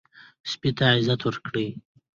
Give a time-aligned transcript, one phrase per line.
[0.51, 1.67] سپي ته عزت ورکړئ.